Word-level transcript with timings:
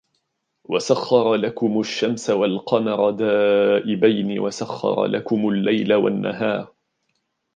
وسخر 0.63 1.35
لكم 1.35 1.79
الشمس 1.79 2.29
والقمر 2.29 3.09
دائبين 3.11 4.39
وسخر 4.39 5.05
لكم 5.05 5.49
الليل 5.49 5.93
والنهار 5.93 6.73